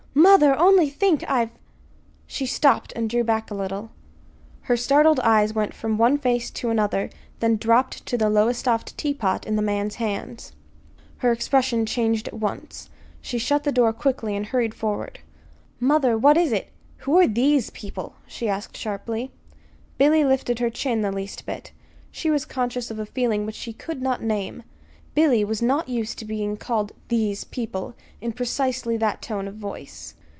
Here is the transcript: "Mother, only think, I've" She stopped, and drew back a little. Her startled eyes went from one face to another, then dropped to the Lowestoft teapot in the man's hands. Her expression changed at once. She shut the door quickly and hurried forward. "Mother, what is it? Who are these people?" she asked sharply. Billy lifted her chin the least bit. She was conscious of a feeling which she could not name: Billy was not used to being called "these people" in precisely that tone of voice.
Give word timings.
"Mother, 0.13 0.59
only 0.59 0.89
think, 0.89 1.23
I've" 1.29 1.51
She 2.27 2.45
stopped, 2.45 2.91
and 2.97 3.09
drew 3.09 3.23
back 3.23 3.49
a 3.49 3.53
little. 3.55 3.91
Her 4.63 4.75
startled 4.75 5.21
eyes 5.21 5.53
went 5.53 5.73
from 5.73 5.97
one 5.97 6.17
face 6.17 6.51
to 6.51 6.69
another, 6.69 7.09
then 7.39 7.55
dropped 7.55 8.05
to 8.07 8.17
the 8.17 8.29
Lowestoft 8.29 8.97
teapot 8.97 9.47
in 9.47 9.55
the 9.55 9.61
man's 9.61 9.95
hands. 9.95 10.51
Her 11.19 11.31
expression 11.31 11.85
changed 11.85 12.27
at 12.27 12.33
once. 12.33 12.89
She 13.21 13.37
shut 13.37 13.63
the 13.63 13.71
door 13.71 13.93
quickly 13.93 14.35
and 14.35 14.47
hurried 14.47 14.73
forward. 14.73 15.19
"Mother, 15.79 16.17
what 16.17 16.35
is 16.35 16.51
it? 16.51 16.71
Who 16.97 17.17
are 17.17 17.27
these 17.27 17.69
people?" 17.69 18.15
she 18.27 18.49
asked 18.49 18.75
sharply. 18.75 19.31
Billy 19.97 20.25
lifted 20.25 20.59
her 20.59 20.69
chin 20.69 21.01
the 21.03 21.13
least 21.13 21.45
bit. 21.45 21.71
She 22.11 22.29
was 22.29 22.43
conscious 22.43 22.91
of 22.91 22.99
a 22.99 23.05
feeling 23.05 23.45
which 23.45 23.55
she 23.55 23.71
could 23.71 24.01
not 24.01 24.21
name: 24.21 24.63
Billy 25.13 25.43
was 25.43 25.61
not 25.61 25.89
used 25.89 26.17
to 26.19 26.23
being 26.23 26.55
called 26.55 26.93
"these 27.09 27.43
people" 27.43 27.93
in 28.21 28.31
precisely 28.31 28.95
that 28.95 29.21
tone 29.21 29.45
of 29.45 29.55
voice. 29.55 30.15